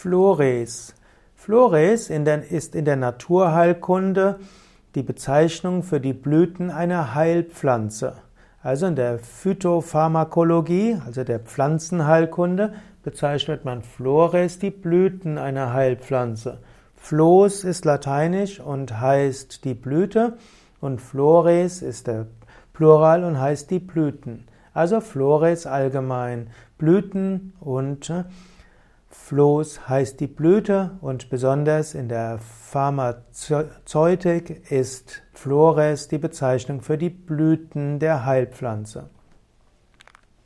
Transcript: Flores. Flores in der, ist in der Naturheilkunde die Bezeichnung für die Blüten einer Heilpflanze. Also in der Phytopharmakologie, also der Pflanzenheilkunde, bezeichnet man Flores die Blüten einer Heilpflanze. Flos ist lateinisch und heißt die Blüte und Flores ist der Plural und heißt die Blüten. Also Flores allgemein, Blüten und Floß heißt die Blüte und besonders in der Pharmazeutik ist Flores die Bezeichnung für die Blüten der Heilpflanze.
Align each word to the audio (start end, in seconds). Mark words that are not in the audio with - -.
Flores. 0.00 0.94
Flores 1.34 2.08
in 2.08 2.24
der, 2.24 2.52
ist 2.52 2.76
in 2.76 2.84
der 2.84 2.94
Naturheilkunde 2.94 4.38
die 4.94 5.02
Bezeichnung 5.02 5.82
für 5.82 5.98
die 5.98 6.12
Blüten 6.12 6.70
einer 6.70 7.16
Heilpflanze. 7.16 8.12
Also 8.62 8.86
in 8.86 8.94
der 8.94 9.18
Phytopharmakologie, 9.18 10.98
also 11.04 11.24
der 11.24 11.40
Pflanzenheilkunde, 11.40 12.74
bezeichnet 13.02 13.64
man 13.64 13.82
Flores 13.82 14.60
die 14.60 14.70
Blüten 14.70 15.36
einer 15.36 15.72
Heilpflanze. 15.72 16.58
Flos 16.94 17.64
ist 17.64 17.84
lateinisch 17.84 18.60
und 18.60 19.00
heißt 19.00 19.64
die 19.64 19.74
Blüte 19.74 20.38
und 20.80 21.00
Flores 21.00 21.82
ist 21.82 22.06
der 22.06 22.28
Plural 22.72 23.24
und 23.24 23.40
heißt 23.40 23.68
die 23.72 23.80
Blüten. 23.80 24.44
Also 24.72 25.00
Flores 25.00 25.66
allgemein, 25.66 26.50
Blüten 26.78 27.52
und 27.58 28.12
Floß 29.10 29.88
heißt 29.88 30.20
die 30.20 30.26
Blüte 30.26 30.98
und 31.00 31.30
besonders 31.30 31.94
in 31.94 32.08
der 32.08 32.38
Pharmazeutik 32.38 34.70
ist 34.70 35.22
Flores 35.32 36.08
die 36.08 36.18
Bezeichnung 36.18 36.82
für 36.82 36.98
die 36.98 37.10
Blüten 37.10 37.98
der 37.98 38.26
Heilpflanze. 38.26 39.08